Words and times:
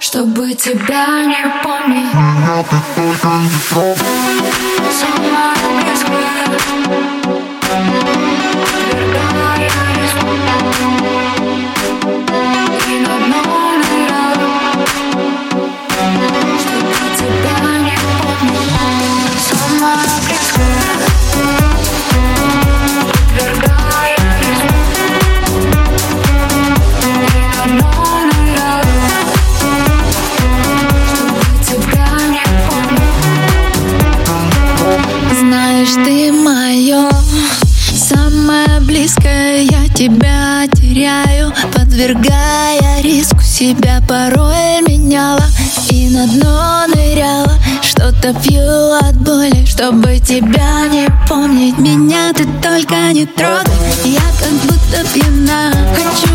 Чтобы 0.00 0.54
тебя 0.54 1.26
не 1.26 1.62
помнить. 1.62 2.10
Самая 4.98 5.54
близкая 5.84 6.46
близкое 6.48 7.49
тебя 40.10 40.66
теряю 40.72 41.52
Подвергая 41.74 43.00
риску. 43.02 43.40
Себя 43.42 44.02
порой 44.06 44.82
меняла 44.86 45.44
И 45.90 46.08
на 46.10 46.26
дно 46.26 46.86
ныряла. 46.88 47.58
Что-то 47.82 48.34
пью 48.42 48.92
от 49.00 49.16
боли 49.16 49.64
Чтобы 49.66 50.18
тебя 50.18 50.86
не 50.88 51.08
помнить. 51.28 51.78
Меня 51.78 52.32
ты 52.32 52.44
только 52.62 53.12
не 53.12 53.26
трогай. 53.26 53.64
Я 54.04 54.20
как 54.40 54.52
будто 54.66 55.12
пьяна 55.12 55.72
Хочу 55.94 56.29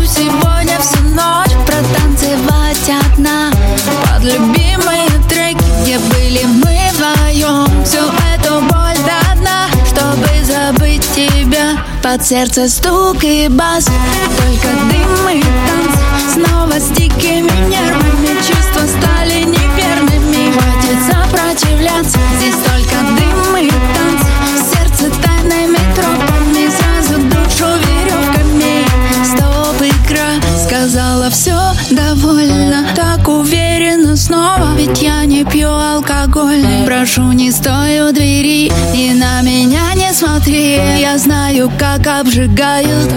под 12.16 12.24
сердце 12.24 12.68
стук 12.68 13.24
и 13.24 13.48
бас. 13.48 13.84
Только 13.84 14.68
дым 14.90 15.28
и 15.28 15.42
танцы 15.42 16.00
Снова 16.32 16.72
с 16.78 16.88
дикими 16.96 17.50
нервами 17.68 18.28
Чувства 18.46 18.86
стали 18.86 19.42
неверными. 19.42 20.52
Хватит 20.52 20.98
сопротивляться. 21.06 22.18
Здесь 22.38 22.54
только 22.54 23.02
дым 23.18 23.56
и 23.56 23.70
танцы 23.94 24.26
Сердце 24.72 25.20
тайными 25.20 25.78
тропами 25.94 26.70
Сразу 26.70 27.20
душу 27.22 27.66
веревками. 27.84 28.86
Стоп, 29.24 29.82
игра 29.82 30.40
Сказала 30.64 31.28
все 31.30 31.58
довольно 31.90 32.88
Так 32.94 33.28
уверенно 33.28 34.16
снова 34.16 34.74
Ведь 34.76 35.02
я 35.02 35.24
не 35.24 35.44
пью 35.44 35.68
алкоголь. 35.68 36.64
Прошу, 36.86 37.32
не 37.32 37.50
стой 37.50 38.00
у 38.00 38.12
двери 38.12 38.72
И 38.94 39.12
на 39.12 39.42
меня 39.42 39.95
смотри 40.36 40.80
Я 41.00 41.18
знаю, 41.18 41.70
как 41.78 42.06
обжигают 42.06 43.12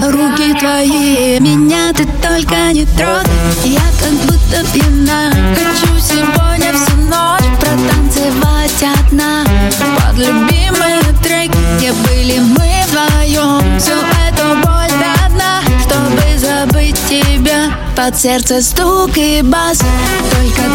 Руки 0.00 0.54
твои. 0.58 1.38
Меня 1.40 1.92
ты 1.92 2.04
только 2.22 2.72
не 2.72 2.84
трогай. 2.84 3.24
Я 3.64 3.80
как 4.00 4.12
будто 4.26 4.64
пьяна. 4.72 5.32
Хочу 5.54 5.98
сегодня 5.98 6.72
всю 6.72 6.96
ночь 6.96 7.44
Протанцевать 7.60 8.84
одна. 8.98 9.44
Под 9.98 10.18
любимые 10.18 11.00
треки 11.22 11.56
Где 11.76 11.92
были 11.92 12.38
мы 12.40 12.70
вдвоем 12.88 13.78
Всю 13.78 13.92
эту 14.26 14.56
боль 14.62 14.90
до 14.98 15.34
дна 15.34 15.60
Чтобы 15.82 16.38
забыть 16.38 16.98
тебя. 17.08 17.70
Под 17.96 18.18
сердце 18.18 18.60
стук 18.60 19.16
и 19.16 19.40
бас. 19.42 19.78
Только 19.78 20.73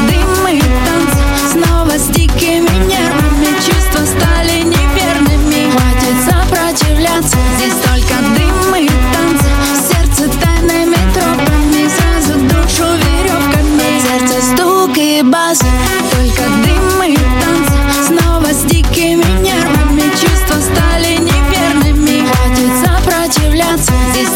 Только 16.19 16.41
дым 16.41 17.03
и 17.03 17.15
танцы 17.15 18.07
Снова 18.07 18.47
с 18.47 18.63
дикими 18.65 19.23
нервами 19.39 20.01
Чувства 20.19 20.59
стали 20.59 21.15
неверными. 21.15 22.27
Хватит 22.27 22.71
сопротивляться 22.83 23.93
Здесь 24.11 24.27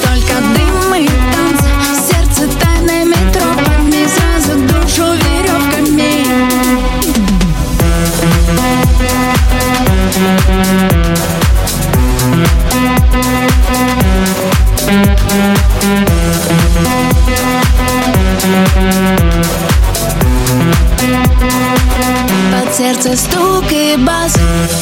сердце 22.94 23.18
стук 23.18 23.72
и 23.72 23.96
бас. 23.98 24.34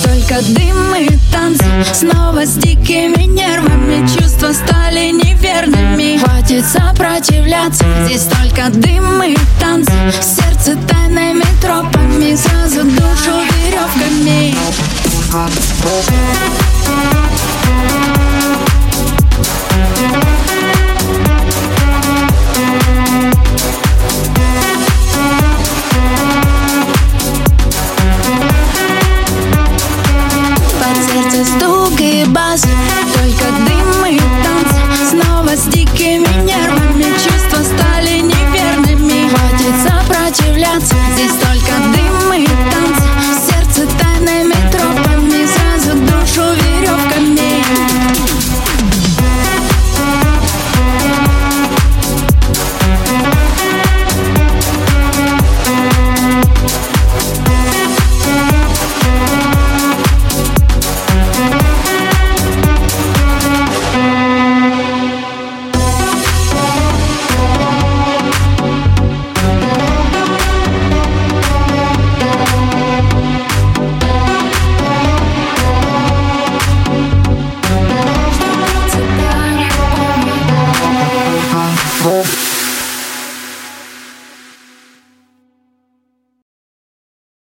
Только 0.04 0.42
дым 0.50 0.96
и 0.96 1.10
танцы 1.32 1.66
Снова 1.94 2.46
с 2.46 2.56
дикими 2.56 3.24
нервами 3.24 4.08
Чувства 4.08 4.52
стали 4.54 5.12
неверными. 5.12 6.18
Хватит 6.18 6.66
сопротивляться 6.66 7.86
Здесь 8.06 8.24
только 8.24 8.70
дым 8.70 9.24
и 9.24 9.36
танцы. 9.60 9.92
Сердце 10.22 10.78
тайными 10.88 11.46
тропами 11.62 12.36
Сразу 12.36 12.84
душу 12.84 13.40
веревками. 13.64 14.56
Thank 15.32 16.51